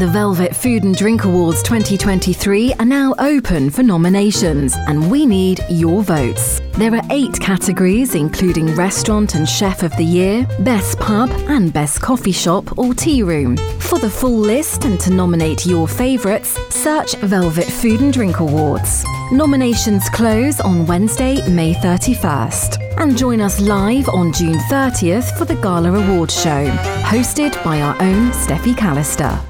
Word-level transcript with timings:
The 0.00 0.06
Velvet 0.06 0.56
Food 0.56 0.84
and 0.84 0.96
Drink 0.96 1.24
Awards 1.24 1.62
2023 1.62 2.72
are 2.72 2.86
now 2.86 3.14
open 3.18 3.68
for 3.68 3.82
nominations, 3.82 4.74
and 4.88 5.10
we 5.10 5.26
need 5.26 5.62
your 5.68 6.02
votes. 6.02 6.62
There 6.72 6.94
are 6.94 7.02
eight 7.10 7.38
categories, 7.38 8.14
including 8.14 8.74
Restaurant 8.74 9.34
and 9.34 9.46
Chef 9.46 9.82
of 9.82 9.94
the 9.98 10.04
Year, 10.04 10.48
Best 10.60 10.98
Pub, 11.00 11.28
and 11.50 11.70
Best 11.70 12.00
Coffee 12.00 12.32
Shop 12.32 12.78
or 12.78 12.94
Tea 12.94 13.22
Room. 13.22 13.58
For 13.78 13.98
the 13.98 14.08
full 14.08 14.38
list 14.38 14.86
and 14.86 14.98
to 15.00 15.10
nominate 15.10 15.66
your 15.66 15.86
favourites, 15.86 16.58
search 16.74 17.14
Velvet 17.16 17.66
Food 17.70 18.00
and 18.00 18.10
Drink 18.10 18.40
Awards. 18.40 19.04
Nominations 19.30 20.08
close 20.08 20.62
on 20.62 20.86
Wednesday, 20.86 21.46
May 21.46 21.74
31st. 21.74 22.96
And 22.96 23.18
join 23.18 23.42
us 23.42 23.60
live 23.60 24.08
on 24.08 24.32
June 24.32 24.60
30th 24.70 25.36
for 25.36 25.44
the 25.44 25.56
Gala 25.56 25.92
Awards 25.92 26.42
show, 26.42 26.70
hosted 27.04 27.62
by 27.62 27.82
our 27.82 28.00
own 28.00 28.30
Steffi 28.30 28.72
Callister. 28.72 29.49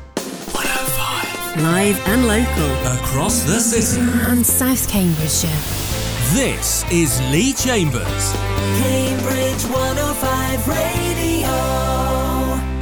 105 1.56 1.62
Live 1.62 1.98
and 2.08 2.26
local. 2.28 2.70
across 3.02 3.42
the 3.44 3.58
city. 3.58 4.00
and 4.30 4.44
South 4.46 4.88
Cambridgeshire. 4.88 5.48
This 6.34 6.84
is 6.92 7.20
Leigh 7.32 7.52
Chambers. 7.52 8.32
Cambridge 8.78 9.64
105 9.64 10.68
Radio. 10.68 11.50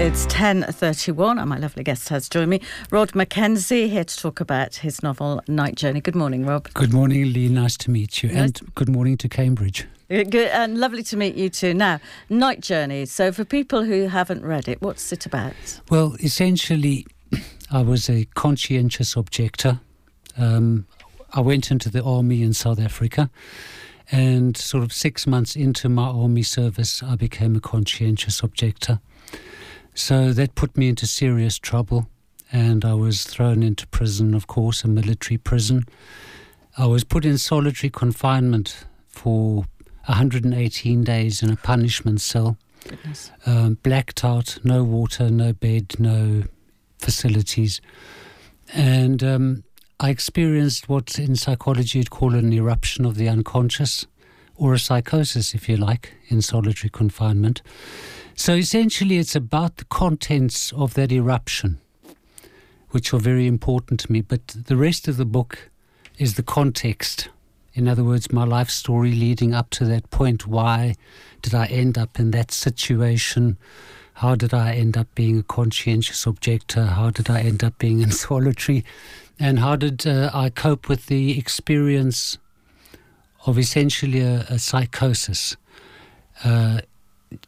It's 0.04 0.26
10.31 0.26 1.40
and 1.40 1.48
my 1.48 1.58
lovely 1.58 1.82
guest 1.82 2.08
has 2.10 2.28
joined 2.28 2.50
me. 2.50 2.60
Rod 2.90 3.14
Mackenzie 3.14 3.88
here 3.88 4.04
to 4.04 4.16
talk 4.16 4.40
about 4.40 4.76
his 4.76 5.02
novel 5.02 5.40
Night 5.48 5.74
Journey. 5.76 6.00
Good 6.00 6.14
morning, 6.16 6.44
Rob. 6.44 6.68
Good 6.74 6.92
morning, 6.92 7.32
Leigh. 7.32 7.48
Nice 7.48 7.76
to 7.78 7.90
meet 7.90 8.22
you. 8.22 8.28
Nice 8.30 8.38
And 8.60 8.74
good 8.74 8.88
morning 8.90 9.16
to 9.18 9.28
Cambridge. 9.28 9.86
Uh, 10.10 10.22
Good, 10.24 10.48
and 10.48 10.78
lovely 10.78 11.02
to 11.04 11.16
meet 11.16 11.34
you 11.34 11.48
too. 11.50 11.74
Now, 11.74 12.00
Night 12.30 12.60
Journey. 12.60 13.04
So 13.06 13.30
for 13.32 13.44
people 13.44 13.84
who 13.84 14.08
haven't 14.08 14.42
read 14.44 14.68
it, 14.68 14.80
what's 14.82 15.10
it 15.12 15.26
about? 15.26 15.80
Well, 15.90 16.16
essentially, 16.22 17.06
I 17.70 17.82
was 17.82 18.08
a 18.08 18.24
conscientious 18.34 19.14
objector. 19.14 19.80
Um, 20.36 20.86
I 21.34 21.40
went 21.40 21.70
into 21.70 21.90
the 21.90 22.02
army 22.02 22.42
in 22.42 22.54
South 22.54 22.80
Africa, 22.80 23.30
and 24.10 24.56
sort 24.56 24.82
of 24.82 24.92
six 24.92 25.26
months 25.26 25.54
into 25.54 25.88
my 25.88 26.06
army 26.06 26.42
service, 26.42 27.02
I 27.02 27.16
became 27.16 27.56
a 27.56 27.60
conscientious 27.60 28.42
objector. 28.42 29.00
So 29.94 30.32
that 30.32 30.54
put 30.54 30.76
me 30.76 30.88
into 30.88 31.06
serious 31.06 31.58
trouble, 31.58 32.08
and 32.50 32.84
I 32.84 32.94
was 32.94 33.24
thrown 33.24 33.62
into 33.62 33.86
prison, 33.88 34.34
of 34.34 34.46
course, 34.46 34.82
a 34.84 34.88
military 34.88 35.36
prison. 35.36 35.84
I 36.78 36.86
was 36.86 37.04
put 37.04 37.26
in 37.26 37.36
solitary 37.36 37.90
confinement 37.90 38.86
for 39.08 39.66
118 40.06 41.04
days 41.04 41.42
in 41.42 41.50
a 41.50 41.56
punishment 41.56 42.22
cell. 42.22 42.56
Um, 43.44 43.74
blacked 43.82 44.24
out, 44.24 44.58
no 44.64 44.84
water, 44.84 45.30
no 45.30 45.52
bed, 45.52 45.96
no 45.98 46.44
facilities. 47.08 47.80
And 48.74 49.24
um, 49.24 49.64
I 49.98 50.10
experienced 50.10 50.90
what 50.90 51.18
in 51.18 51.36
psychology 51.36 51.98
you'd 51.98 52.10
call 52.10 52.34
an 52.34 52.52
eruption 52.52 53.06
of 53.06 53.14
the 53.14 53.30
unconscious, 53.30 54.06
or 54.56 54.74
a 54.74 54.78
psychosis, 54.78 55.54
if 55.54 55.68
you 55.70 55.78
like, 55.78 56.12
in 56.28 56.42
solitary 56.42 56.90
confinement. 56.90 57.62
So 58.34 58.52
essentially, 58.52 59.16
it's 59.16 59.34
about 59.34 59.78
the 59.78 59.86
contents 59.86 60.70
of 60.74 60.92
that 60.94 61.10
eruption, 61.10 61.78
which 62.90 63.14
are 63.14 63.20
very 63.20 63.46
important 63.46 64.00
to 64.00 64.12
me. 64.12 64.20
But 64.20 64.48
the 64.48 64.76
rest 64.76 65.08
of 65.08 65.16
the 65.16 65.24
book 65.24 65.70
is 66.18 66.34
the 66.34 66.42
context. 66.42 67.30
In 67.72 67.88
other 67.88 68.04
words, 68.04 68.30
my 68.30 68.44
life 68.44 68.68
story 68.68 69.12
leading 69.12 69.54
up 69.54 69.70
to 69.70 69.86
that 69.86 70.10
point. 70.10 70.46
Why 70.46 70.94
did 71.40 71.54
I 71.54 71.66
end 71.66 71.96
up 71.96 72.20
in 72.20 72.32
that 72.32 72.50
situation? 72.50 73.56
How 74.18 74.34
did 74.34 74.52
I 74.52 74.74
end 74.74 74.96
up 74.96 75.06
being 75.14 75.38
a 75.38 75.42
conscientious 75.44 76.26
objector? 76.26 76.86
How 76.86 77.10
did 77.10 77.30
I 77.30 77.42
end 77.42 77.62
up 77.62 77.78
being 77.78 78.00
in 78.00 78.10
solitary? 78.26 78.84
And 79.38 79.60
how 79.60 79.76
did 79.76 80.08
uh, 80.08 80.30
I 80.34 80.50
cope 80.50 80.88
with 80.88 81.06
the 81.06 81.38
experience 81.38 82.36
of 83.46 83.56
essentially 83.56 84.20
a, 84.20 84.40
a 84.48 84.58
psychosis 84.58 85.56
uh, 86.42 86.80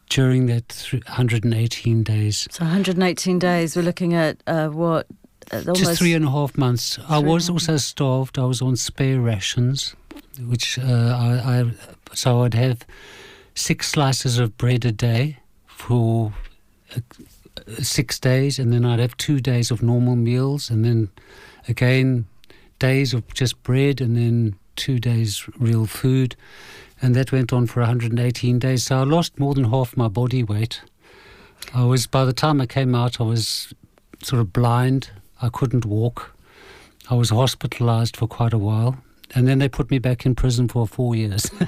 during 0.09 0.45
that 0.45 0.87
118 0.91 2.03
days? 2.03 2.47
So 2.49 2.63
118 2.63 3.37
days. 3.37 3.75
We're 3.75 3.81
looking 3.81 4.13
at 4.13 4.41
uh, 4.47 4.69
what? 4.69 5.07
Uh, 5.51 5.73
Just 5.73 5.99
three 5.99 6.13
and 6.13 6.23
a 6.23 6.31
half 6.31 6.57
months. 6.57 6.97
I 7.09 7.19
was 7.19 7.49
also 7.49 7.75
starved. 7.75 8.39
I 8.39 8.45
was 8.45 8.61
on 8.61 8.77
spare 8.77 9.19
rations, 9.19 9.93
which 10.39 10.79
uh, 10.79 10.83
I, 10.85 11.59
I 11.59 11.71
so 12.13 12.43
I'd 12.43 12.53
have 12.53 12.85
six 13.55 13.89
slices 13.89 14.39
of 14.39 14.57
bread 14.57 14.85
a 14.85 14.93
day 14.93 15.39
for 15.67 16.31
six 17.81 18.19
days, 18.19 18.59
and 18.59 18.71
then 18.71 18.85
I'd 18.85 18.99
have 18.99 19.17
two 19.17 19.39
days 19.39 19.71
of 19.71 19.81
normal 19.81 20.15
meals, 20.15 20.69
and 20.69 20.83
then 20.85 21.09
again 21.67 22.25
days 22.79 23.13
of 23.13 23.31
just 23.33 23.61
bread, 23.63 24.01
and 24.01 24.15
then 24.17 24.55
two 24.75 24.99
days 24.99 25.47
real 25.57 25.85
food, 25.85 26.35
and 27.01 27.15
that 27.15 27.31
went 27.31 27.53
on 27.53 27.67
for 27.67 27.81
118 27.81 28.59
days. 28.59 28.83
So 28.83 28.97
I 28.97 29.03
lost 29.03 29.39
more 29.39 29.53
than 29.53 29.65
half 29.65 29.95
my 29.97 30.07
body 30.07 30.43
weight. 30.43 30.81
I 31.73 31.83
was 31.83 32.07
by 32.07 32.25
the 32.25 32.33
time 32.33 32.61
I 32.61 32.65
came 32.65 32.95
out, 32.95 33.21
I 33.21 33.23
was 33.23 33.73
sort 34.23 34.39
of 34.39 34.53
blind. 34.53 35.09
I 35.41 35.49
couldn't 35.49 35.85
walk. 35.85 36.35
I 37.09 37.15
was 37.15 37.29
hospitalized 37.31 38.15
for 38.15 38.27
quite 38.27 38.53
a 38.53 38.57
while. 38.57 38.97
And 39.33 39.47
then 39.47 39.59
they 39.59 39.69
put 39.69 39.89
me 39.89 39.99
back 39.99 40.25
in 40.25 40.35
prison 40.35 40.67
for 40.67 40.85
four 40.85 41.15
years. 41.15 41.49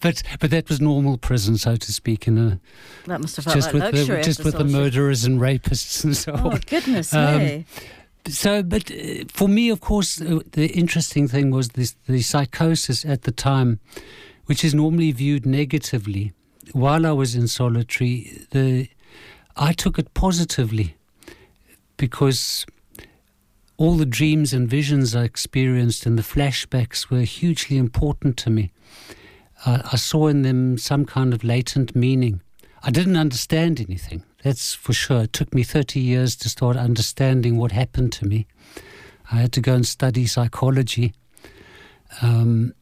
but 0.00 0.22
but 0.40 0.50
that 0.50 0.68
was 0.68 0.80
normal 0.80 1.18
prison, 1.18 1.56
so 1.56 1.76
to 1.76 1.92
speak, 1.92 2.26
in 2.26 2.38
a 2.38 2.60
that 3.06 3.20
must 3.20 3.36
have 3.36 3.44
felt 3.44 3.56
just 3.56 3.68
like 3.68 3.74
with 3.74 3.94
luxury. 3.94 4.16
the 4.16 4.22
just 4.22 4.44
with 4.44 4.58
the 4.58 4.64
murderers 4.64 5.24
and 5.24 5.40
rapists 5.40 6.04
and 6.04 6.16
so 6.16 6.32
Oh 6.32 6.50
on. 6.50 6.60
goodness 6.66 7.14
Um, 7.14 7.38
me! 7.38 7.64
So, 8.26 8.62
but 8.62 8.90
uh, 8.90 9.24
for 9.28 9.48
me, 9.48 9.68
of 9.68 9.80
course, 9.80 10.20
uh, 10.20 10.40
the 10.52 10.68
interesting 10.68 11.28
thing 11.28 11.50
was 11.50 11.70
this 11.70 11.94
the 12.06 12.22
psychosis 12.22 13.04
at 13.04 13.22
the 13.22 13.32
time, 13.32 13.80
which 14.46 14.64
is 14.64 14.74
normally 14.74 15.12
viewed 15.12 15.46
negatively. 15.46 16.32
While 16.72 17.06
I 17.06 17.12
was 17.12 17.34
in 17.34 17.46
solitary, 17.48 18.46
the 18.50 18.88
I 19.56 19.72
took 19.72 19.98
it 19.98 20.12
positively 20.14 20.96
because 21.96 22.66
all 23.76 23.96
the 23.96 24.06
dreams 24.06 24.52
and 24.52 24.68
visions 24.68 25.16
I 25.16 25.24
experienced 25.24 26.06
and 26.06 26.18
the 26.18 26.22
flashbacks 26.22 27.10
were 27.10 27.22
hugely 27.22 27.76
important 27.76 28.36
to 28.38 28.50
me. 28.50 28.72
Uh, 29.66 29.82
I 29.92 29.96
saw 29.96 30.28
in 30.28 30.42
them 30.42 30.78
some 30.78 31.04
kind 31.04 31.32
of 31.32 31.42
latent 31.42 31.96
meaning. 31.96 32.40
I 32.82 32.90
didn't 32.90 33.16
understand 33.16 33.80
anything, 33.80 34.22
that's 34.42 34.74
for 34.74 34.92
sure. 34.92 35.22
It 35.22 35.32
took 35.32 35.54
me 35.54 35.62
30 35.62 36.00
years 36.00 36.36
to 36.36 36.48
start 36.48 36.76
understanding 36.76 37.56
what 37.56 37.72
happened 37.72 38.12
to 38.14 38.26
me. 38.26 38.46
I 39.32 39.36
had 39.36 39.52
to 39.52 39.60
go 39.60 39.74
and 39.74 39.86
study 39.86 40.26
psychology 40.26 41.14
um, 42.20 42.74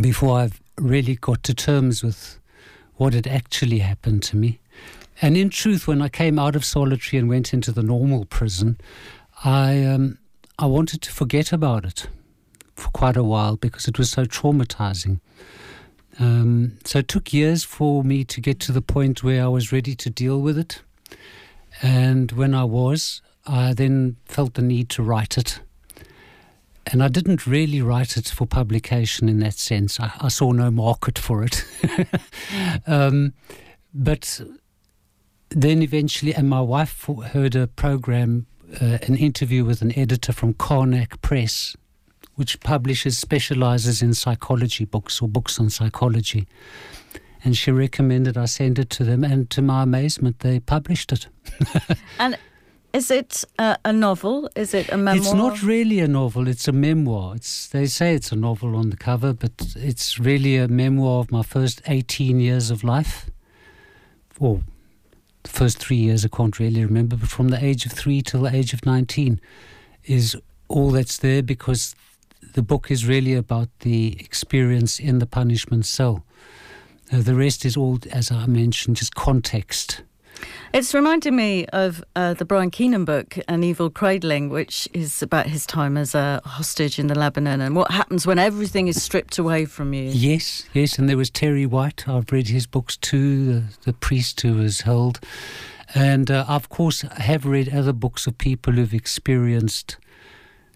before 0.00 0.38
I've 0.38 0.60
really 0.78 1.16
got 1.16 1.42
to 1.44 1.54
terms 1.54 2.02
with 2.02 2.38
what 2.96 3.14
had 3.14 3.26
actually 3.26 3.78
happened 3.78 4.22
to 4.24 4.36
me. 4.36 4.60
And 5.22 5.36
in 5.36 5.50
truth, 5.50 5.86
when 5.86 6.00
I 6.00 6.08
came 6.08 6.38
out 6.38 6.56
of 6.56 6.64
solitary 6.64 7.18
and 7.18 7.28
went 7.28 7.52
into 7.52 7.72
the 7.72 7.82
normal 7.82 8.24
prison, 8.26 8.78
I 9.44 9.84
um, 9.84 10.18
I 10.58 10.66
wanted 10.66 11.00
to 11.02 11.12
forget 11.12 11.52
about 11.52 11.84
it 11.84 12.08
for 12.74 12.90
quite 12.90 13.16
a 13.16 13.24
while 13.24 13.56
because 13.56 13.88
it 13.88 13.98
was 13.98 14.10
so 14.10 14.24
traumatizing. 14.24 15.20
Um, 16.18 16.78
so 16.84 16.98
it 16.98 17.08
took 17.08 17.32
years 17.32 17.64
for 17.64 18.04
me 18.04 18.24
to 18.24 18.40
get 18.40 18.60
to 18.60 18.72
the 18.72 18.82
point 18.82 19.22
where 19.22 19.42
I 19.42 19.48
was 19.48 19.72
ready 19.72 19.94
to 19.94 20.10
deal 20.10 20.40
with 20.40 20.58
it. 20.58 20.82
And 21.82 22.32
when 22.32 22.54
I 22.54 22.64
was, 22.64 23.22
I 23.46 23.72
then 23.72 24.16
felt 24.26 24.54
the 24.54 24.62
need 24.62 24.90
to 24.90 25.02
write 25.02 25.38
it. 25.38 25.60
And 26.86 27.02
I 27.02 27.08
didn't 27.08 27.46
really 27.46 27.80
write 27.80 28.16
it 28.16 28.28
for 28.28 28.46
publication 28.46 29.28
in 29.28 29.38
that 29.40 29.54
sense. 29.54 30.00
I, 30.00 30.12
I 30.20 30.28
saw 30.28 30.52
no 30.52 30.70
market 30.70 31.18
for 31.18 31.44
it. 31.44 31.64
um, 32.86 33.32
but 33.94 34.40
then 35.50 35.82
eventually, 35.82 36.34
and 36.34 36.48
my 36.48 36.60
wife 36.60 37.08
heard 37.32 37.54
a 37.54 37.66
program, 37.66 38.46
uh, 38.80 38.98
an 39.02 39.16
interview 39.16 39.64
with 39.64 39.82
an 39.82 39.96
editor 39.98 40.32
from 40.32 40.54
Karnac 40.54 41.20
Press, 41.22 41.76
which 42.36 42.60
publishes, 42.60 43.18
specializes 43.18 44.02
in 44.02 44.14
psychology 44.14 44.84
books 44.84 45.20
or 45.20 45.28
books 45.28 45.58
on 45.58 45.70
psychology. 45.70 46.46
And 47.42 47.56
she 47.56 47.70
recommended 47.70 48.36
I 48.36 48.44
send 48.44 48.78
it 48.78 48.90
to 48.90 49.04
them, 49.04 49.24
and 49.24 49.48
to 49.50 49.62
my 49.62 49.82
amazement, 49.82 50.40
they 50.40 50.60
published 50.60 51.12
it. 51.12 51.26
And 52.18 52.36
is 52.92 53.10
it 53.10 53.44
a, 53.58 53.76
a 53.84 53.92
novel? 53.92 54.50
Is 54.56 54.74
it 54.74 54.90
a 54.90 54.96
memoir? 54.96 55.16
It's 55.16 55.32
not 55.32 55.62
really 55.62 56.00
a 56.00 56.08
novel, 56.08 56.48
it's 56.48 56.66
a 56.68 56.72
memoir. 56.72 57.36
It's, 57.36 57.68
they 57.68 57.86
say 57.86 58.14
it's 58.14 58.32
a 58.32 58.36
novel 58.36 58.76
on 58.76 58.90
the 58.90 58.96
cover, 58.96 59.32
but 59.32 59.52
it's 59.76 60.18
really 60.18 60.56
a 60.56 60.68
memoir 60.68 61.20
of 61.20 61.30
my 61.30 61.42
first 61.42 61.82
18 61.86 62.40
years 62.40 62.70
of 62.70 62.82
life. 62.82 63.30
Or 64.38 64.62
first 65.50 65.78
three 65.78 65.96
years, 65.96 66.24
I 66.24 66.28
can't 66.28 66.58
really 66.58 66.84
remember, 66.84 67.16
but 67.16 67.28
from 67.28 67.48
the 67.48 67.62
age 67.62 67.86
of 67.86 67.92
three 67.92 68.22
till 68.22 68.42
the 68.42 68.54
age 68.54 68.72
of 68.72 68.86
19 68.86 69.40
is 70.04 70.36
all 70.68 70.90
that's 70.90 71.18
there 71.18 71.42
because 71.42 71.94
the 72.54 72.62
book 72.62 72.90
is 72.90 73.06
really 73.06 73.34
about 73.34 73.68
the 73.80 74.16
experience 74.20 74.98
in 74.98 75.18
the 75.18 75.26
punishment 75.26 75.86
cell. 75.86 76.24
Uh, 77.12 77.20
the 77.20 77.34
rest 77.34 77.64
is 77.64 77.76
all, 77.76 77.98
as 78.12 78.30
I 78.30 78.46
mentioned, 78.46 78.96
just 78.96 79.14
context. 79.14 80.02
It's 80.72 80.94
reminding 80.94 81.34
me 81.34 81.66
of 81.66 82.04
uh, 82.14 82.34
the 82.34 82.44
Brian 82.44 82.70
Keenan 82.70 83.04
book, 83.04 83.36
An 83.48 83.64
Evil 83.64 83.90
Cradling, 83.90 84.50
which 84.50 84.88
is 84.92 85.20
about 85.20 85.46
his 85.46 85.66
time 85.66 85.96
as 85.96 86.14
a 86.14 86.40
hostage 86.44 86.98
in 86.98 87.08
the 87.08 87.18
Lebanon 87.18 87.60
and 87.60 87.74
what 87.74 87.90
happens 87.90 88.26
when 88.26 88.38
everything 88.38 88.86
is 88.86 89.02
stripped 89.02 89.36
away 89.38 89.64
from 89.64 89.92
you. 89.92 90.10
Yes, 90.12 90.68
yes, 90.72 90.98
and 90.98 91.08
there 91.08 91.16
was 91.16 91.28
Terry 91.28 91.66
Waite. 91.66 92.08
I've 92.08 92.30
read 92.30 92.48
his 92.48 92.66
books 92.66 92.96
too, 92.96 93.46
the, 93.52 93.64
the 93.86 93.92
priest 93.92 94.40
who 94.42 94.54
was 94.54 94.82
held. 94.82 95.18
And 95.94 96.30
uh, 96.30 96.44
of 96.46 96.68
course, 96.68 97.04
I 97.04 97.22
have 97.22 97.46
read 97.46 97.74
other 97.74 97.92
books 97.92 98.26
of 98.28 98.38
people 98.38 98.74
who've 98.74 98.94
experienced 98.94 99.96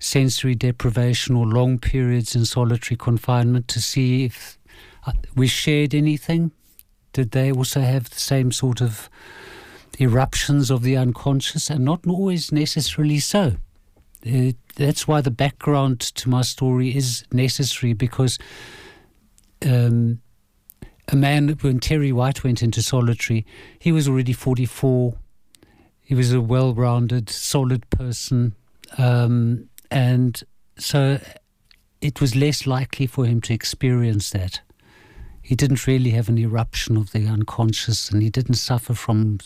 sensory 0.00 0.54
deprivation 0.54 1.36
or 1.36 1.46
long 1.46 1.78
periods 1.78 2.34
in 2.34 2.44
solitary 2.44 2.96
confinement 2.96 3.68
to 3.68 3.80
see 3.80 4.24
if 4.24 4.58
uh, 5.06 5.12
we 5.36 5.46
shared 5.46 5.94
anything. 5.94 6.50
Did 7.12 7.30
they 7.30 7.52
also 7.52 7.80
have 7.80 8.10
the 8.10 8.18
same 8.18 8.50
sort 8.50 8.80
of 8.80 9.08
eruptions 9.98 10.70
of 10.70 10.82
the 10.82 10.96
unconscious? 10.96 11.70
And 11.70 11.84
not 11.84 12.06
always 12.06 12.52
necessarily 12.52 13.18
so. 13.18 13.56
Uh, 14.26 14.52
that's 14.76 15.06
why 15.06 15.20
the 15.20 15.30
background 15.30 16.00
to 16.00 16.28
my 16.28 16.42
story 16.42 16.96
is 16.96 17.24
necessary 17.32 17.92
because 17.92 18.38
um, 19.64 20.20
a 21.08 21.16
man, 21.16 21.48
when 21.60 21.80
Terry 21.80 22.12
Waite 22.12 22.44
went 22.44 22.62
into 22.62 22.82
solitary, 22.82 23.44
he 23.78 23.92
was 23.92 24.08
already 24.08 24.32
44. 24.32 25.14
He 26.00 26.14
was 26.14 26.32
a 26.32 26.40
well 26.40 26.74
rounded, 26.74 27.28
solid 27.28 27.88
person. 27.90 28.54
Um, 28.96 29.68
and 29.90 30.42
so 30.78 31.20
it 32.00 32.20
was 32.20 32.34
less 32.34 32.66
likely 32.66 33.06
for 33.06 33.26
him 33.26 33.40
to 33.42 33.54
experience 33.54 34.30
that. 34.30 34.60
He 35.44 35.54
didn't 35.54 35.86
really 35.86 36.10
have 36.10 36.28
an 36.28 36.38
eruption 36.38 36.96
of 36.96 37.12
the 37.12 37.26
unconscious 37.28 38.10
and 38.10 38.22
he 38.22 38.30
didn't 38.30 38.54
suffer 38.56 38.94
from 38.94 39.38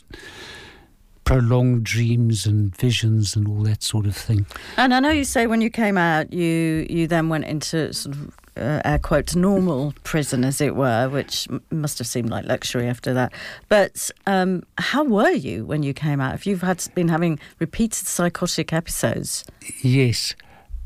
prolonged 1.24 1.84
dreams 1.84 2.46
and 2.46 2.74
visions 2.74 3.36
and 3.36 3.46
all 3.46 3.62
that 3.64 3.82
sort 3.82 4.06
of 4.06 4.16
thing. 4.16 4.46
And 4.78 4.94
I 4.94 5.00
know 5.00 5.10
you 5.10 5.24
say 5.24 5.46
when 5.46 5.60
you 5.60 5.70
came 5.70 5.98
out, 5.98 6.32
you 6.32 6.86
you 6.88 7.06
then 7.06 7.28
went 7.28 7.44
into 7.44 7.92
sort 7.92 8.16
of 8.16 8.28
uh, 8.56 8.80
air 8.84 8.98
quotes 8.98 9.36
normal 9.36 9.92
prison, 10.04 10.44
as 10.44 10.60
it 10.60 10.74
were, 10.74 11.08
which 11.08 11.46
m- 11.50 11.62
must 11.70 11.98
have 11.98 12.06
seemed 12.06 12.30
like 12.30 12.44
luxury 12.46 12.88
after 12.88 13.12
that. 13.14 13.32
But 13.68 14.10
um, 14.26 14.62
how 14.78 15.04
were 15.04 15.30
you 15.30 15.66
when 15.66 15.82
you 15.82 15.92
came 15.92 16.20
out? 16.20 16.34
If 16.34 16.46
you've 16.46 16.62
had 16.62 16.82
been 16.94 17.08
having 17.08 17.38
repeated 17.58 18.06
psychotic 18.06 18.72
episodes, 18.72 19.44
Yes. 19.82 20.34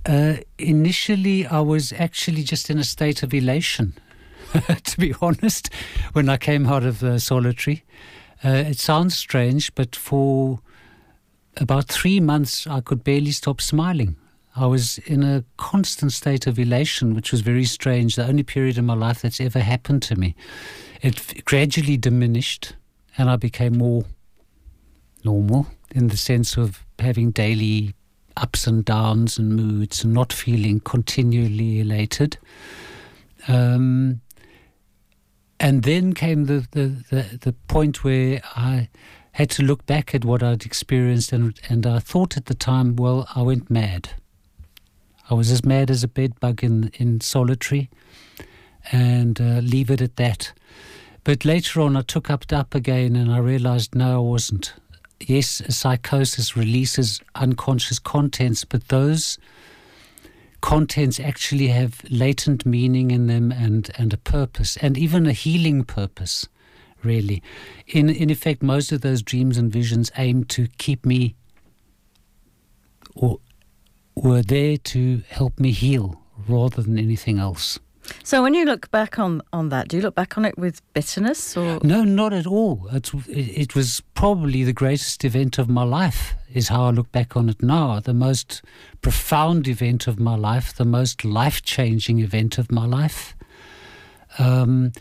Uh, 0.04 0.38
initially, 0.58 1.46
I 1.46 1.60
was 1.60 1.92
actually 1.92 2.42
just 2.42 2.68
in 2.70 2.78
a 2.78 2.84
state 2.84 3.22
of 3.22 3.32
elation, 3.32 3.94
to 4.84 4.98
be 4.98 5.14
honest, 5.20 5.70
when 6.12 6.28
I 6.28 6.36
came 6.36 6.66
out 6.66 6.84
of 6.84 7.02
uh, 7.02 7.18
solitary. 7.18 7.84
Uh, 8.44 8.64
it 8.66 8.78
sounds 8.78 9.16
strange, 9.16 9.74
but 9.74 9.94
for 9.94 10.60
about 11.58 11.86
three 11.86 12.20
months, 12.20 12.66
I 12.66 12.80
could 12.80 13.04
barely 13.04 13.30
stop 13.30 13.60
smiling. 13.60 14.16
I 14.54 14.66
was 14.66 14.98
in 14.98 15.22
a 15.22 15.44
constant 15.56 16.12
state 16.12 16.46
of 16.46 16.58
elation, 16.58 17.14
which 17.14 17.32
was 17.32 17.40
very 17.40 17.64
strange. 17.64 18.16
The 18.16 18.26
only 18.26 18.42
period 18.42 18.76
in 18.76 18.84
my 18.84 18.94
life 18.94 19.22
that's 19.22 19.40
ever 19.40 19.60
happened 19.60 20.02
to 20.02 20.16
me. 20.16 20.34
It 21.00 21.44
gradually 21.44 21.96
diminished, 21.96 22.74
and 23.16 23.30
I 23.30 23.36
became 23.36 23.78
more 23.78 24.04
normal 25.24 25.68
in 25.94 26.08
the 26.08 26.16
sense 26.16 26.56
of 26.56 26.84
having 26.98 27.30
daily 27.30 27.94
ups 28.36 28.66
and 28.66 28.84
downs 28.84 29.38
and 29.38 29.54
moods 29.54 30.04
and 30.04 30.12
not 30.12 30.32
feeling 30.32 30.80
continually 30.80 31.80
elated. 31.80 32.38
Um, 33.48 34.20
and 35.62 35.84
then 35.84 36.12
came 36.12 36.46
the, 36.46 36.66
the, 36.72 37.04
the, 37.10 37.38
the 37.40 37.52
point 37.68 38.02
where 38.02 38.42
I 38.56 38.88
had 39.30 39.48
to 39.50 39.62
look 39.62 39.86
back 39.86 40.12
at 40.12 40.24
what 40.24 40.42
I'd 40.42 40.66
experienced, 40.66 41.32
and, 41.32 41.58
and 41.68 41.86
I 41.86 42.00
thought 42.00 42.36
at 42.36 42.46
the 42.46 42.54
time, 42.54 42.96
well, 42.96 43.28
I 43.34 43.42
went 43.42 43.70
mad. 43.70 44.10
I 45.30 45.34
was 45.34 45.52
as 45.52 45.64
mad 45.64 45.88
as 45.88 46.02
a 46.02 46.08
bedbug 46.08 46.64
in, 46.64 46.90
in 46.94 47.20
solitary, 47.20 47.88
and 48.90 49.40
uh, 49.40 49.60
leave 49.62 49.88
it 49.88 50.02
at 50.02 50.16
that. 50.16 50.52
But 51.22 51.44
later 51.44 51.80
on, 51.80 51.96
I 51.96 52.02
took 52.02 52.28
up 52.28 52.44
up 52.52 52.74
again, 52.74 53.14
and 53.14 53.30
I 53.30 53.38
realized 53.38 53.94
no, 53.94 54.16
I 54.16 54.18
wasn't. 54.18 54.74
Yes, 55.20 55.62
psychosis 55.68 56.56
releases 56.56 57.20
unconscious 57.36 58.00
contents, 58.00 58.64
but 58.64 58.88
those 58.88 59.38
contents 60.62 61.20
actually 61.20 61.66
have 61.66 62.00
latent 62.08 62.64
meaning 62.64 63.10
in 63.10 63.26
them 63.26 63.52
and, 63.52 63.90
and 63.98 64.14
a 64.14 64.16
purpose, 64.16 64.78
and 64.78 64.96
even 64.96 65.26
a 65.26 65.32
healing 65.32 65.84
purpose, 65.84 66.48
really. 67.02 67.42
In, 67.86 68.08
in 68.08 68.30
effect, 68.30 68.62
most 68.62 68.92
of 68.92 69.02
those 69.02 69.22
dreams 69.22 69.58
and 69.58 69.70
visions 69.70 70.10
aim 70.16 70.44
to 70.44 70.68
keep 70.78 71.04
me 71.04 71.34
or 73.14 73.40
were 74.14 74.42
there 74.42 74.78
to 74.78 75.22
help 75.28 75.58
me 75.60 75.72
heal 75.72 76.22
rather 76.48 76.80
than 76.80 76.98
anything 76.98 77.38
else. 77.38 77.78
So 78.24 78.42
when 78.42 78.54
you 78.54 78.64
look 78.64 78.90
back 78.90 79.18
on 79.18 79.42
on 79.52 79.68
that, 79.70 79.88
do 79.88 79.96
you 79.96 80.02
look 80.02 80.14
back 80.14 80.36
on 80.36 80.44
it 80.44 80.58
with 80.58 80.80
bitterness 80.94 81.56
or? 81.56 81.78
No, 81.82 82.04
not 82.04 82.32
at 82.32 82.46
all. 82.46 82.88
It's, 82.92 83.12
it, 83.28 83.74
was 83.74 84.02
probably 84.14 84.64
the 84.64 84.72
greatest 84.72 85.24
event 85.24 85.58
of 85.58 85.68
my 85.68 85.84
life, 85.84 86.34
is 86.52 86.68
how 86.68 86.84
I 86.86 86.90
look 86.90 87.10
back 87.12 87.36
on 87.36 87.48
it 87.48 87.62
now. 87.62 88.00
The 88.00 88.14
most 88.14 88.62
profound 89.00 89.68
event 89.68 90.06
of 90.06 90.18
my 90.18 90.36
life, 90.36 90.74
the 90.74 90.84
most 90.84 91.24
life 91.24 91.62
changing 91.62 92.20
event 92.20 92.58
of 92.58 92.70
my 92.70 92.86
life. 92.86 93.36
Um, 94.38 94.92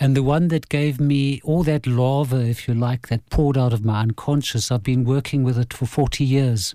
and 0.00 0.16
the 0.16 0.22
one 0.22 0.48
that 0.48 0.68
gave 0.68 1.00
me 1.00 1.40
all 1.42 1.64
that 1.64 1.86
lava, 1.86 2.40
if 2.40 2.68
you 2.68 2.74
like, 2.74 3.08
that 3.08 3.28
poured 3.30 3.58
out 3.58 3.72
of 3.72 3.84
my 3.84 4.00
unconscious. 4.00 4.70
I've 4.70 4.84
been 4.84 5.04
working 5.04 5.42
with 5.42 5.58
it 5.58 5.72
for 5.72 5.86
40 5.86 6.24
years. 6.24 6.74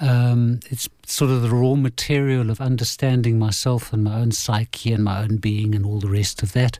Um, 0.00 0.60
it's 0.70 0.88
sort 1.06 1.30
of 1.30 1.42
the 1.42 1.50
raw 1.50 1.74
material 1.74 2.50
of 2.50 2.60
understanding 2.60 3.38
myself 3.38 3.92
and 3.92 4.02
my 4.02 4.16
own 4.16 4.32
psyche 4.32 4.92
and 4.92 5.04
my 5.04 5.22
own 5.22 5.36
being 5.36 5.74
and 5.74 5.86
all 5.86 6.00
the 6.00 6.10
rest 6.10 6.42
of 6.42 6.52
that. 6.52 6.78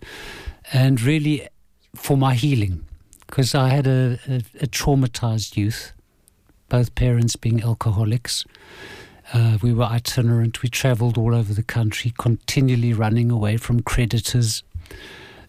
And 0.73 1.01
really 1.01 1.49
for 1.95 2.17
my 2.17 2.35
healing, 2.35 2.85
because 3.27 3.55
I 3.55 3.69
had 3.69 3.87
a, 3.87 4.19
a, 4.29 4.43
a 4.63 4.67
traumatized 4.67 5.57
youth, 5.57 5.93
both 6.69 6.95
parents 6.95 7.37
being 7.37 7.63
alcoholics. 7.63 8.45
Uh, 9.33 9.59
we 9.63 9.73
were 9.73 9.85
itinerant. 9.85 10.63
We 10.63 10.69
traveled 10.69 11.17
all 11.17 11.35
over 11.35 11.55
the 11.55 11.63
country, 11.63 12.13
continually 12.19 12.93
running 12.93 13.31
away 13.31 13.57
from 13.57 13.81
creditors, 13.81 14.63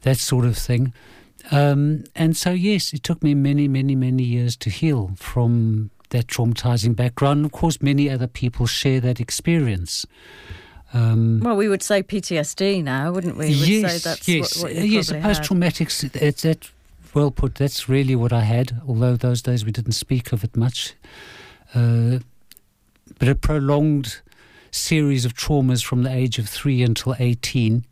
that 0.02 0.18
sort 0.18 0.46
of 0.46 0.58
thing. 0.58 0.94
Um, 1.52 2.04
and 2.16 2.36
so, 2.38 2.52
yes, 2.52 2.94
it 2.94 3.04
took 3.04 3.22
me 3.22 3.34
many, 3.36 3.68
many, 3.68 3.96
many 3.96 4.24
years 4.24 4.56
to 4.58 4.70
heal 4.70 5.12
from 5.18 5.92
that 6.10 6.28
traumatizing 6.28 6.96
background. 6.96 7.46
Of 7.46 7.52
course, 7.52 7.82
many 7.82 8.10
other 8.10 8.28
people 8.28 8.66
share 8.66 9.00
that 9.02 9.20
experience. 9.20 10.06
Um, 10.94 11.42
Well, 11.42 11.58
we 11.58 11.68
would 11.68 11.84
say 11.84 12.04
PTSD 12.04 12.84
now, 12.84 13.12
wouldn't 13.12 13.38
we? 13.38 13.50
We 13.50 13.60
would 13.60 13.68
yes, 13.68 14.04
say 14.04 14.10
that's 14.10 14.28
yes, 14.28 14.58
what, 14.64 14.74
what 14.74 14.88
yes. 14.88 15.10
A 15.10 15.12
probably 15.14 15.22
had. 15.22 15.38
post-traumatic. 15.38 15.88
It's 16.22 16.42
that 16.44 16.72
well 17.14 17.32
put. 17.32 17.56
That's 17.56 17.90
really 17.90 18.16
what 18.16 18.32
I 18.32 18.42
had. 18.42 18.82
Although 18.88 19.16
those 19.16 19.42
days 19.42 19.66
we 19.66 19.72
didn't 19.72 19.94
speak 19.94 20.32
of 20.32 20.44
it 20.44 20.56
much. 20.56 20.94
Uh, 21.74 22.20
but 23.20 23.28
a 23.28 23.36
prolonged 23.36 24.22
series 24.72 25.26
of 25.26 25.34
traumas 25.34 25.84
from 25.84 26.04
the 26.04 26.12
age 26.12 26.38
of 26.38 26.48
three 26.48 26.82
until 26.82 27.16
eighteen 27.20 27.86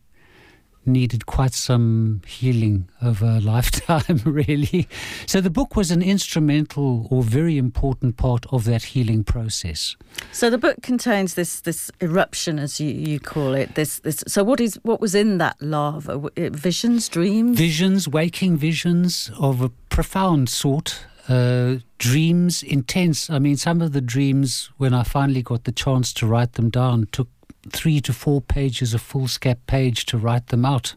needed 0.86 1.26
quite 1.26 1.54
some 1.54 2.22
healing 2.26 2.90
over 3.02 3.26
a 3.26 3.40
lifetime, 3.54 4.22
really. 4.26 4.88
So 5.26 5.42
the 5.42 5.50
book 5.50 5.76
was 5.76 5.92
an 5.92 6.02
instrumental 6.02 7.08
or 7.10 7.24
very 7.24 7.58
important 7.58 8.18
part 8.18 8.46
of 8.52 8.66
that 8.66 8.84
healing 8.84 9.24
process. 9.24 9.96
So 10.32 10.50
the 10.50 10.58
book 10.58 10.82
contains 10.82 11.36
this 11.36 11.62
this 11.62 11.92
eruption, 12.02 12.60
as 12.60 12.80
you, 12.80 12.90
you 12.90 13.20
call 13.20 13.54
it. 13.54 13.76
This 13.76 14.00
this. 14.00 14.24
So 14.28 14.44
what 14.44 14.60
is 14.60 14.80
what 14.84 15.02
was 15.02 15.16
in 15.16 15.38
that 15.38 15.62
lava? 15.62 16.30
Visions, 16.38 17.10
dreams. 17.10 17.58
visions, 17.58 18.08
waking 18.08 18.58
visions 18.58 19.32
of 19.40 19.62
a 19.62 19.70
profound 19.90 20.50
sort, 20.50 21.06
uh, 21.28 21.76
dreams, 21.98 22.64
intense. 22.64 23.30
I 23.30 23.40
mean, 23.40 23.58
some 23.58 23.82
of 23.82 23.94
the 23.94 24.02
dreams, 24.02 24.70
when 24.78 24.94
I 24.94 25.04
finally 25.04 25.42
got 25.42 25.64
the 25.64 25.72
chance 25.72 26.14
to 26.14 26.28
write 26.28 26.54
them 26.54 26.70
down, 26.70 27.08
took 27.12 27.30
three 27.70 28.00
to 28.02 28.14
four 28.14 28.42
pages 28.42 28.94
of 28.94 29.02
foolscap 29.02 29.58
page 29.68 30.06
to 30.08 30.18
write 30.18 30.48
them 30.48 30.66
out. 30.66 30.96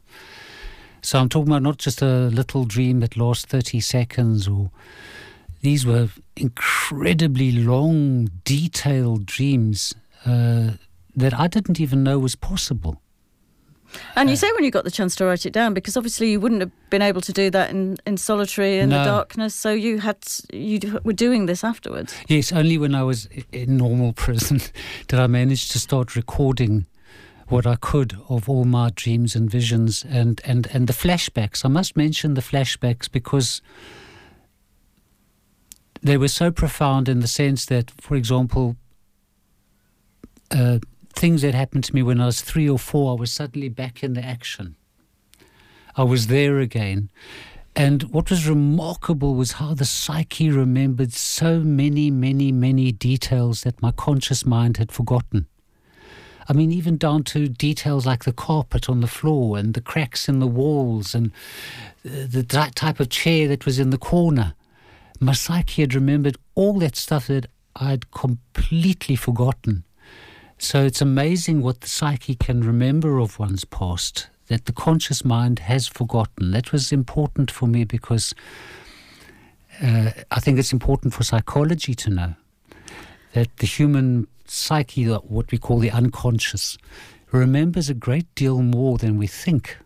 So 1.02 1.20
I'm 1.20 1.28
talking 1.28 1.49
about 1.49 1.62
not 1.62 1.78
just 1.78 2.02
a 2.02 2.28
little 2.28 2.64
dream 2.64 3.00
that 3.00 3.16
lasts 3.16 3.44
30 3.44 3.80
seconds 3.80 4.49
or 4.49 4.70
these 5.61 5.87
were 5.87 6.08
incredibly 6.37 7.52
long, 7.52 8.28
detailed 8.44 9.26
dreams 9.26 9.94
uh, 10.25 10.73
that 11.14 11.35
I 11.35 11.46
didn't 11.46 11.80
even 11.80 12.02
know 12.02 12.18
was 12.18 12.37
possible. 12.37 13.00
And 14.15 14.31
you 14.31 14.37
say 14.37 14.50
when 14.53 14.65
you 14.65 14.71
got 14.71 14.85
the 14.85 14.91
chance 14.91 15.17
to 15.17 15.25
write 15.25 15.47
it 15.47 15.53
down, 15.53 15.75
because 15.75 15.97
obviously 15.97 16.31
you 16.31 16.41
wouldn't 16.41 16.61
have 16.61 16.71
been 16.91 17.03
able 17.03 17.21
to 17.23 17.33
do 17.33 17.50
that 17.50 17.71
in, 17.71 17.97
in 18.07 18.17
solitary 18.17 18.79
in 18.79 18.91
the 18.91 19.05
darkness. 19.05 19.55
So 19.55 19.73
you 19.73 19.99
had 19.99 20.19
you 20.53 21.00
were 21.05 21.12
doing 21.12 21.47
this 21.47 21.65
afterwards. 21.65 22.15
Yes, 22.29 22.53
only 22.53 22.79
when 22.79 22.95
I 22.95 23.03
was 23.03 23.29
in 23.53 23.76
normal 23.76 24.12
prison 24.12 24.61
did 25.09 25.19
I 25.19 25.26
manage 25.26 25.69
to 25.71 25.79
start 25.79 26.17
recording 26.17 26.87
what 27.49 27.67
I 27.67 27.76
could 27.76 28.17
of 28.29 28.49
all 28.49 28.65
my 28.65 28.91
dreams 28.95 29.37
and 29.37 29.49
visions 29.49 30.05
and, 30.09 30.41
and, 30.45 30.67
and 30.73 30.88
the 30.88 30.93
flashbacks. 30.93 31.65
I 31.65 31.69
must 31.69 31.97
mention 31.97 32.35
the 32.35 32.41
flashbacks 32.41 33.09
because, 33.11 33.62
they 36.03 36.17
were 36.17 36.29
so 36.29 36.50
profound 36.50 37.09
in 37.09 37.21
the 37.21 37.26
sense 37.26 37.67
that, 37.67 37.91
for 38.00 38.17
example, 38.17 38.76
uh, 40.50 40.79
things 41.16 41.42
that 41.42 41.54
happened 41.54 41.85
to 41.85 41.94
me 41.94 42.02
when 42.02 42.20
I 42.20 42.26
was 42.26 42.42
three 42.42 42.68
or 42.68 42.78
four, 42.78 43.12
I 43.12 43.20
was 43.20 43.32
suddenly 43.32 43.68
back 43.68 44.02
in 44.02 44.12
the 44.12 44.25
action. 44.25 44.76
I 45.96 46.02
was 46.02 46.26
there 46.26 46.58
again. 46.58 47.11
And 47.75 48.04
what 48.04 48.30
was 48.30 48.49
remarkable 48.49 49.35
was 49.35 49.52
how 49.52 49.75
the 49.75 49.85
psyche 49.85 50.50
remembered 50.50 51.12
so 51.12 51.61
many, 51.61 52.11
many, 52.11 52.52
many 52.52 52.92
details 52.92 53.62
that 53.62 53.82
my 53.82 53.92
conscious 53.92 54.46
mind 54.46 54.76
had 54.76 54.92
forgotten. 54.92 55.46
I 56.49 56.52
mean, 56.52 56.70
even 56.70 56.96
down 56.96 57.25
to 57.25 57.49
details 57.49 58.06
like 58.06 58.25
the 58.25 58.32
carpet 58.32 58.88
on 58.88 59.00
the 59.00 59.06
floor 59.06 59.58
and 59.58 59.75
the 59.75 59.80
cracks 59.80 60.28
in 60.28 60.38
the 60.38 60.46
walls 60.46 61.14
and 61.14 61.32
uh, 62.06 62.26
the 62.28 62.42
type 62.44 63.00
of 63.00 63.08
chair 63.08 63.49
that 63.49 63.66
was 63.66 63.78
in 63.78 63.90
the 63.90 63.99
corner. 63.99 64.54
My 65.18 65.32
psyche 65.32 65.82
had 65.82 65.94
remembered 65.94 66.37
all 66.54 66.78
that 66.78 66.94
stuff 66.94 67.26
that 67.26 67.46
I'd 67.75 68.11
completely 68.11 69.16
forgotten. 69.16 69.85
So 70.58 70.84
it's 70.84 71.00
amazing 71.00 71.62
what 71.62 71.82
the 71.82 71.88
psyche 71.88 72.34
can 72.34 72.62
remember 72.62 73.18
of 73.18 73.38
one's 73.38 73.64
past 73.64 74.28
that 74.48 74.64
the 74.66 74.72
conscious 74.72 75.25
mind 75.25 75.58
has 75.60 75.86
forgotten. 75.86 76.52
That 76.52 76.72
was 76.72 76.92
important 76.92 77.50
for 77.50 77.66
me 77.66 77.84
because 77.84 78.34
uh, 79.82 80.10
I 80.30 80.40
think 80.40 80.58
it's 80.58 80.72
important 80.72 81.14
for 81.14 81.25
psychology 81.25 81.94
to 81.94 82.10
know 82.10 82.34
that 83.32 83.54
the 83.58 83.66
human 83.66 84.28
psyche, 84.46 85.04
what 85.04 85.50
we 85.50 85.58
call 85.58 85.78
the 85.78 85.90
unconscious, 85.90 86.78
remembers 87.32 87.90
a 87.90 87.94
great 87.94 88.32
deal 88.34 88.62
more 88.62 88.98
than 88.98 89.18
we 89.18 89.26
think. 89.26 89.76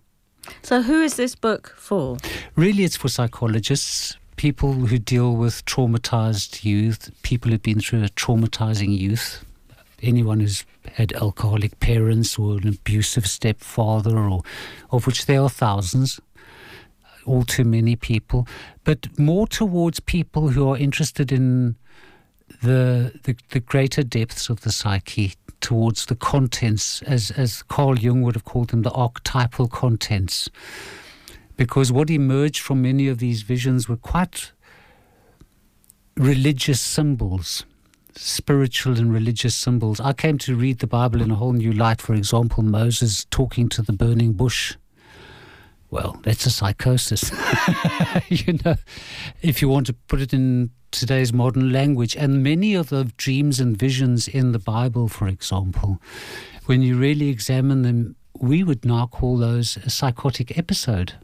So, 0.62 0.82
who 0.82 1.02
is 1.02 1.16
this 1.16 1.34
book 1.34 1.74
for? 1.76 2.16
Really, 2.54 2.84
it's 2.84 2.96
for 2.96 3.08
psychologists, 3.08 4.16
people 4.36 4.72
who 4.72 4.98
deal 4.98 5.34
with 5.34 5.64
traumatized 5.64 6.64
youth, 6.64 7.10
people 7.22 7.50
who've 7.50 7.62
been 7.62 7.80
through 7.80 8.04
a 8.04 8.08
traumatizing 8.08 8.96
youth, 8.96 9.44
anyone 10.02 10.40
who's 10.40 10.64
had 10.92 11.12
alcoholic 11.12 11.78
parents 11.80 12.38
or 12.38 12.58
an 12.58 12.68
abusive 12.68 13.26
stepfather, 13.26 14.18
or 14.18 14.42
of 14.90 15.06
which 15.06 15.26
there 15.26 15.42
are 15.42 15.50
thousands, 15.50 16.20
all 17.26 17.44
too 17.44 17.64
many 17.64 17.96
people, 17.96 18.46
but 18.84 19.18
more 19.18 19.46
towards 19.46 20.00
people 20.00 20.48
who 20.48 20.68
are 20.68 20.76
interested 20.76 21.30
in 21.30 21.76
the, 22.62 23.12
the, 23.24 23.36
the 23.50 23.60
greater 23.60 24.02
depths 24.02 24.48
of 24.48 24.62
the 24.62 24.72
psyche 24.72 25.34
towards 25.60 26.06
the 26.06 26.16
contents, 26.16 27.02
as, 27.02 27.30
as 27.32 27.62
Carl 27.62 27.98
Jung 27.98 28.22
would 28.22 28.34
have 28.34 28.44
called 28.44 28.70
them, 28.70 28.82
the 28.82 28.90
archetypal 28.90 29.68
contents. 29.68 30.48
Because 31.56 31.92
what 31.92 32.10
emerged 32.10 32.60
from 32.60 32.82
many 32.82 33.08
of 33.08 33.18
these 33.18 33.42
visions 33.42 33.88
were 33.88 33.96
quite 33.96 34.52
religious 36.16 36.80
symbols, 36.80 37.64
spiritual 38.14 38.98
and 38.98 39.12
religious 39.12 39.54
symbols. 39.54 40.00
I 40.00 40.12
came 40.12 40.38
to 40.38 40.56
read 40.56 40.78
the 40.78 40.86
Bible 40.86 41.22
in 41.22 41.30
a 41.30 41.36
whole 41.36 41.52
new 41.52 41.72
light. 41.72 42.00
For 42.00 42.14
example, 42.14 42.62
Moses 42.62 43.26
talking 43.30 43.68
to 43.70 43.82
the 43.82 43.92
burning 43.92 44.32
bush. 44.32 44.76
Well, 45.90 46.20
that's 46.22 46.46
a 46.46 46.50
psychosis. 46.50 47.30
you 48.28 48.58
know, 48.64 48.76
if 49.42 49.60
you 49.60 49.68
want 49.68 49.86
to 49.86 49.92
put 49.92 50.20
it 50.20 50.32
in 50.32 50.70
today's 50.90 51.32
modern 51.32 51.72
language. 51.72 52.16
And 52.16 52.42
many 52.42 52.74
of 52.74 52.88
the 52.88 53.04
dreams 53.16 53.60
and 53.60 53.76
visions 53.76 54.28
in 54.28 54.52
the 54.52 54.58
Bible, 54.58 55.08
for 55.08 55.28
example, 55.28 56.00
when 56.66 56.82
you 56.82 56.96
really 56.96 57.28
examine 57.28 57.82
them, 57.82 58.16
we 58.38 58.62
would 58.62 58.84
now 58.84 59.06
call 59.06 59.36
those 59.36 59.76
a 59.78 59.90
psychotic 59.90 60.56
episode. 60.56 61.14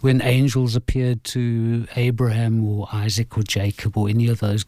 When 0.00 0.20
angels 0.20 0.74
appeared 0.74 1.22
to 1.24 1.86
Abraham 1.94 2.66
or 2.66 2.88
Isaac 2.92 3.36
or 3.38 3.42
Jacob 3.42 3.96
or 3.96 4.08
any 4.08 4.28
of 4.28 4.40
those 4.40 4.64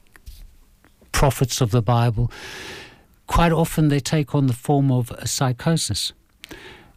prophets 1.15 1.61
of 1.61 1.71
the 1.71 1.81
Bible, 1.81 2.31
quite 3.27 3.53
often 3.53 3.89
they 3.89 4.01
take 4.01 4.35
on 4.35 4.49
the 4.49 4.53
form 4.53 4.91
of 4.91 5.11
a 5.13 5.27
psychosis. 5.27 6.13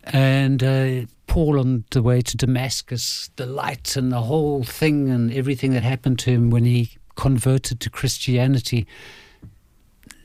And 0.03 0.63
uh, 0.63 1.05
Paul 1.27 1.59
on 1.59 1.85
the 1.91 2.01
way 2.01 2.21
to 2.21 2.35
Damascus, 2.35 3.29
the 3.35 3.45
light 3.45 3.95
and 3.95 4.11
the 4.11 4.21
whole 4.21 4.63
thing 4.63 5.09
and 5.09 5.31
everything 5.31 5.73
that 5.73 5.83
happened 5.83 6.19
to 6.19 6.31
him 6.31 6.49
when 6.49 6.65
he 6.65 6.97
converted 7.15 7.79
to 7.81 7.89
Christianity. 7.89 8.87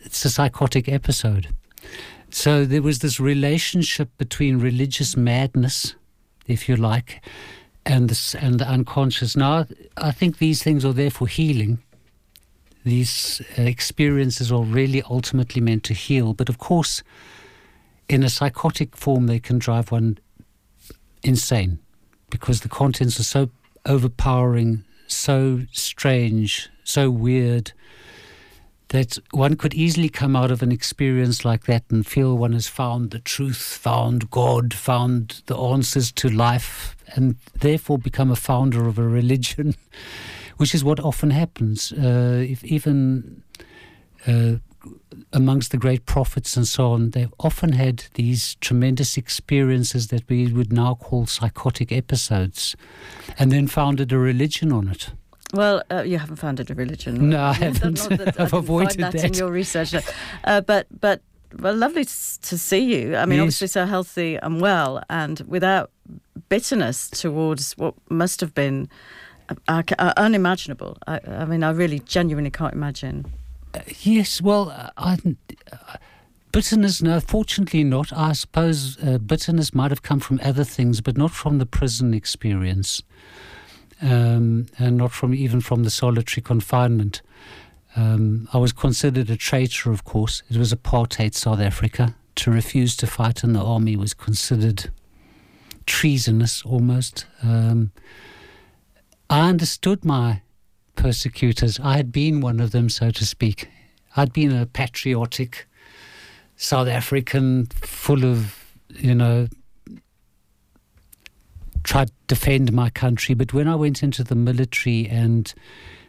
It's 0.04 0.24
a 0.24 0.30
psychotic 0.30 0.88
episode. 0.88 1.48
So 2.30 2.64
there 2.64 2.82
was 2.82 3.00
this 3.00 3.20
relationship 3.20 4.08
between 4.16 4.58
religious 4.58 5.16
madness, 5.16 5.94
if 6.46 6.68
you 6.68 6.76
like, 6.76 7.20
and 7.84 8.10
and 8.40 8.58
the 8.58 8.66
unconscious. 8.66 9.36
Now, 9.36 9.66
I 9.96 10.12
think 10.12 10.38
these 10.38 10.62
things 10.62 10.84
are 10.84 10.94
there 10.94 11.10
for 11.10 11.26
healing. 11.28 11.78
These 12.84 13.42
uh, 13.58 13.62
experiences 13.62 14.50
are 14.50 14.62
really 14.62 15.02
ultimately 15.02 15.60
meant 15.60 15.84
to 15.84 15.94
heal. 15.94 16.34
But 16.34 16.48
of 16.48 16.58
course, 16.58 17.02
in 18.08 18.22
a 18.22 18.28
psychotic 18.28 18.96
form, 18.96 19.26
they 19.26 19.38
can 19.38 19.58
drive 19.58 19.92
one 19.92 20.18
insane 21.22 21.78
because 22.30 22.62
the 22.62 22.68
contents 22.68 23.20
are 23.20 23.24
so 23.24 23.50
overpowering, 23.86 24.84
so 25.06 25.62
strange, 25.72 26.68
so 26.84 27.10
weird 27.10 27.72
that 28.92 29.16
one 29.30 29.56
could 29.56 29.72
easily 29.72 30.10
come 30.10 30.36
out 30.36 30.50
of 30.50 30.62
an 30.62 30.70
experience 30.70 31.46
like 31.46 31.64
that 31.64 31.82
and 31.88 32.06
feel 32.06 32.36
one 32.36 32.52
has 32.52 32.68
found 32.68 33.10
the 33.10 33.18
truth, 33.18 33.56
found 33.56 34.30
God, 34.30 34.74
found 34.74 35.40
the 35.46 35.56
answers 35.56 36.12
to 36.12 36.28
life, 36.28 36.94
and 37.16 37.36
therefore 37.58 37.96
become 37.98 38.30
a 38.30 38.36
founder 38.36 38.86
of 38.86 38.98
a 38.98 39.08
religion, 39.08 39.74
which 40.62 40.76
is 40.76 40.84
what 40.84 41.00
often 41.00 41.30
happens. 41.30 41.92
Uh, 41.92 42.46
if 42.48 42.62
even 42.62 43.42
uh, 44.28 44.52
amongst 45.32 45.72
the 45.72 45.76
great 45.76 46.06
prophets 46.06 46.56
and 46.56 46.68
so 46.68 46.92
on, 46.92 47.10
they've 47.10 47.34
often 47.40 47.72
had 47.72 48.04
these 48.14 48.54
tremendous 48.60 49.16
experiences 49.16 50.06
that 50.06 50.22
we 50.28 50.46
would 50.52 50.72
now 50.72 50.94
call 50.94 51.26
psychotic 51.26 51.90
episodes, 51.90 52.76
and 53.40 53.50
then 53.50 53.66
founded 53.66 54.12
a 54.12 54.18
religion 54.18 54.70
on 54.70 54.86
it. 54.86 55.10
Well, 55.52 55.82
uh, 55.90 56.02
you 56.02 56.18
haven't 56.18 56.36
founded 56.36 56.70
a 56.70 56.76
religion. 56.76 57.30
No, 57.30 57.42
I 57.42 57.52
haven't. 57.66 58.08
that, 58.10 58.36
I've 58.38 58.52
avoided 58.52 59.00
that, 59.00 59.14
that, 59.14 59.24
in 59.24 59.34
your 59.34 59.50
research. 59.50 59.92
Uh, 60.44 60.60
but 60.60 60.86
but 61.00 61.22
well, 61.58 61.74
lovely 61.74 62.04
to 62.04 62.56
see 62.56 62.78
you. 62.78 63.16
I 63.16 63.26
mean, 63.26 63.38
yes. 63.38 63.42
obviously 63.42 63.66
so 63.66 63.84
healthy 63.86 64.36
and 64.36 64.60
well, 64.60 65.02
and 65.10 65.40
without 65.40 65.90
bitterness 66.48 67.10
towards 67.10 67.72
what 67.76 67.94
must 68.08 68.40
have 68.40 68.54
been 68.54 68.88
uh, 69.68 69.82
uh 69.98 70.12
unimaginable. 70.16 70.98
I, 71.06 71.20
I, 71.26 71.44
mean, 71.44 71.62
I 71.62 71.70
really 71.70 72.00
genuinely 72.00 72.50
can't 72.50 72.74
imagine. 72.74 73.26
Uh, 73.74 73.80
yes, 74.00 74.40
well, 74.40 74.92
uh, 74.96 75.16
bitterness, 76.52 77.02
no, 77.02 77.20
fortunately 77.20 77.84
not. 77.84 78.12
I 78.12 78.32
suppose 78.32 78.96
bitterness 78.96 79.74
might 79.74 79.90
have 79.90 80.02
come 80.02 80.20
from 80.20 80.40
other 80.42 80.64
things, 80.64 81.00
but 81.00 81.16
not 81.16 81.30
from 81.30 81.58
the 81.58 81.66
prison 81.66 82.14
experience 82.14 83.02
um, 84.02 84.66
and 84.78 84.96
not 84.96 85.12
from 85.12 85.32
even 85.32 85.60
from 85.60 85.84
the 85.84 85.90
solitary 85.90 86.42
confinement. 86.42 87.22
Um, 87.94 88.48
I 88.52 88.58
was 88.58 88.72
considered 88.72 89.30
a 89.30 89.36
traitor, 89.36 89.90
of 89.90 90.04
course. 90.04 90.42
It 90.50 90.56
was 90.56 90.72
apartheid 90.72 91.34
South 91.34 91.60
Africa. 91.60 92.14
To 92.36 92.50
refuse 92.50 92.96
to 92.96 93.06
fight 93.06 93.44
in 93.44 93.52
the 93.52 93.62
army 93.62 93.94
was 93.94 94.14
considered 94.14 94.90
treasonous 95.86 96.62
almost. 96.64 97.26
Um, 97.42 97.92
I 99.32 99.48
understood 99.48 100.04
my 100.04 100.42
persecutors. 100.94 101.80
I 101.80 101.96
had 101.96 102.12
been 102.12 102.42
one 102.42 102.60
of 102.60 102.72
them, 102.72 102.90
so 102.90 103.10
to 103.10 103.24
speak. 103.24 103.66
I'd 104.14 104.30
been 104.30 104.54
a 104.54 104.66
patriotic 104.66 105.66
South 106.56 106.86
African, 106.86 107.64
full 107.80 108.26
of, 108.26 108.74
you 108.90 109.14
know, 109.14 109.48
tried 111.82 112.08
to 112.08 112.14
defend 112.26 112.74
my 112.74 112.90
country. 112.90 113.34
But 113.34 113.54
when 113.54 113.68
I 113.68 113.74
went 113.74 114.02
into 114.02 114.22
the 114.22 114.34
military, 114.34 115.08
and 115.08 115.50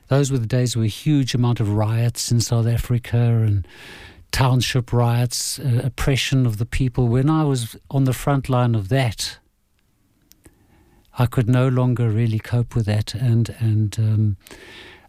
those 0.10 0.30
were 0.30 0.38
the 0.38 0.46
days 0.46 0.76
where 0.76 0.84
a 0.84 0.90
huge 0.90 1.34
amount 1.34 1.62
of 1.62 1.72
riots 1.72 2.30
in 2.30 2.42
South 2.42 2.68
Africa 2.68 3.18
and 3.18 3.66
township 4.34 4.92
riots, 4.92 5.60
uh, 5.60 5.80
oppression 5.86 6.46
of 6.46 6.58
the 6.58 6.66
people. 6.66 7.08
When 7.08 7.30
I 7.30 7.46
was 7.46 7.78
on 7.90 8.04
the 8.04 8.12
front 8.12 8.50
line 8.50 8.76
of 8.76 8.90
that, 8.90 9.38
I 11.18 11.26
could 11.26 11.48
no 11.48 11.68
longer 11.68 12.10
really 12.10 12.40
cope 12.40 12.76
with 12.76 12.86
that, 12.86 13.14
and 13.14 13.56
and 13.60 13.98
um, 14.00 14.38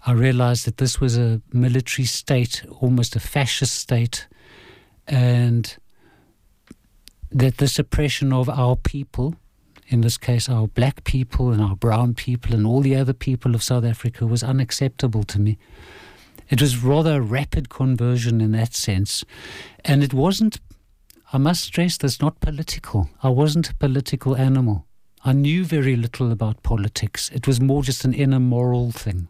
I 0.06 0.12
realized 0.12 0.66
that 0.66 0.76
this 0.76 1.00
was 1.00 1.16
a 1.16 1.40
military 1.52 2.06
state, 2.06 2.64
almost 2.80 3.16
a 3.16 3.20
fascist 3.20 3.74
state, 3.74 4.26
and 5.06 5.76
that 7.30 7.56
the 7.56 7.68
suppression 7.68 8.32
of 8.32 8.48
our 8.48 8.76
people 8.76 9.34
in 9.88 10.00
this 10.00 10.18
case 10.18 10.48
our 10.48 10.66
black 10.66 11.04
people 11.04 11.52
and 11.52 11.62
our 11.62 11.76
brown 11.76 12.14
people 12.14 12.54
and 12.54 12.66
all 12.66 12.80
the 12.80 12.96
other 12.96 13.12
people 13.12 13.54
of 13.54 13.62
South 13.62 13.84
Africa, 13.84 14.26
was 14.26 14.42
unacceptable 14.42 15.24
to 15.24 15.38
me. 15.38 15.58
It 16.48 16.60
was 16.60 16.82
rather 16.82 17.16
a 17.16 17.20
rapid 17.20 17.68
conversion 17.68 18.40
in 18.40 18.52
that 18.52 18.74
sense. 18.74 19.24
And 19.84 20.02
it 20.02 20.12
wasn't, 20.12 20.60
I 21.32 21.38
must 21.38 21.64
stress 21.64 21.96
this, 21.96 22.20
not 22.20 22.40
political. 22.40 23.08
I 23.22 23.30
wasn't 23.30 23.70
a 23.70 23.74
political 23.74 24.36
animal. 24.36 24.86
I 25.24 25.32
knew 25.32 25.64
very 25.64 25.96
little 25.96 26.30
about 26.30 26.62
politics. 26.62 27.30
It 27.30 27.46
was 27.46 27.60
more 27.60 27.82
just 27.82 28.04
an 28.04 28.12
inner 28.12 28.40
moral 28.40 28.92
thing. 28.92 29.28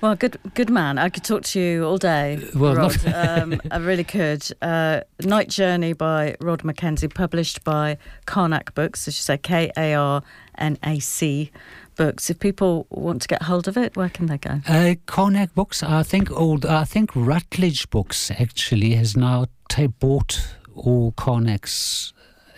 Well, 0.00 0.14
good, 0.14 0.38
good 0.54 0.70
man. 0.70 0.98
I 0.98 1.08
could 1.08 1.24
talk 1.24 1.42
to 1.44 1.60
you 1.60 1.84
all 1.84 1.98
day. 1.98 2.40
Well, 2.54 2.76
Rod. 2.76 3.06
um, 3.14 3.60
I 3.70 3.78
really 3.78 4.04
could. 4.04 4.46
Uh, 4.62 5.00
Night 5.22 5.48
Journey 5.48 5.92
by 5.92 6.36
Rod 6.40 6.64
Mackenzie, 6.64 7.08
published 7.08 7.64
by 7.64 7.98
Karnac 8.26 8.74
Books, 8.74 9.08
as 9.08 9.18
you 9.18 9.22
say, 9.22 9.38
K 9.38 9.70
A 9.76 9.94
R 9.94 10.22
N 10.56 10.78
A 10.84 10.98
C 11.00 11.50
Books. 11.96 12.30
If 12.30 12.38
people 12.38 12.86
want 12.90 13.22
to 13.22 13.28
get 13.28 13.42
hold 13.42 13.68
of 13.68 13.76
it, 13.76 13.96
where 13.96 14.08
can 14.08 14.26
they 14.26 14.38
go? 14.38 14.60
Uh, 14.68 14.94
Karnac 15.06 15.54
Books, 15.54 15.82
I 15.82 16.02
think 16.02 16.30
old, 16.30 16.64
I 16.64 16.84
think 16.84 17.10
Routledge 17.14 17.90
Books 17.90 18.30
actually 18.30 18.94
has 18.94 19.16
now 19.16 19.46
ta 19.68 19.88
bought 19.88 20.54
all 20.74 21.12
Karnac's 21.12 22.12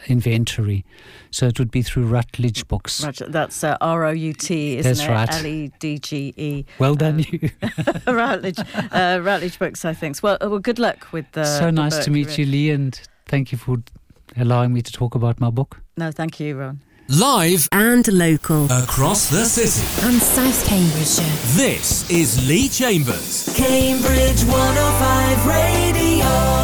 inventory, 0.06 0.84
so 1.30 1.46
it 1.46 1.58
would 1.58 1.70
be 1.70 1.82
through 1.82 2.06
Routledge 2.06 2.66
Books. 2.68 3.04
Roger, 3.04 3.26
that's 3.28 3.62
uh, 3.64 3.76
R 3.80 4.04
O 4.06 4.10
U 4.10 4.32
T, 4.32 4.78
isn't 4.78 4.90
That's 4.90 5.02
it? 5.04 5.08
right. 5.12 5.34
L 5.40 5.46
E 5.46 5.72
D 5.78 5.98
G 5.98 6.32
E. 6.36 6.64
Well 6.78 6.94
done, 6.94 7.18
you. 7.28 7.50
Routledge, 8.06 8.58
uh, 8.92 9.20
Routledge 9.22 9.58
Books, 9.58 9.84
I 9.84 9.94
think. 9.94 10.18
Well, 10.22 10.38
uh, 10.40 10.48
well, 10.48 10.58
good 10.60 10.78
luck 10.78 11.12
with 11.12 11.30
the. 11.32 11.44
so 11.44 11.66
the 11.66 11.72
nice 11.72 11.96
book, 11.96 12.04
to 12.04 12.10
meet 12.10 12.26
really. 12.38 12.42
you, 12.44 12.50
Leigh, 12.52 12.70
and 12.70 13.00
thank 13.26 13.52
you 13.52 13.58
for 13.58 13.76
allowing 14.36 14.72
me 14.72 14.82
to 14.82 14.92
talk 14.92 15.14
about 15.14 15.40
my 15.40 15.50
book. 15.50 15.80
No, 15.96 16.10
thank 16.10 16.38
you, 16.40 16.56
Ron. 16.58 16.80
Live 17.10 17.68
And 17.72 18.06
local. 18.12 18.66
across 18.70 19.30
the 19.30 19.46
city. 19.46 20.06
And 20.06 20.20
South 20.20 20.66
Cambridgeshire. 20.66 21.56
This 21.56 22.08
is 22.10 22.46
Leigh 22.46 22.68
Chambers. 22.68 23.48
Cambridge 23.56 24.44
105 24.44 25.46
Radio. 25.46 26.57